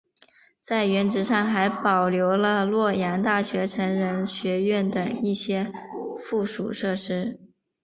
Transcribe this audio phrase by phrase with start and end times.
[0.61, 5.71] 在原址上还保留了洛阳大学成人学院等一些
[6.27, 7.39] 附属设施。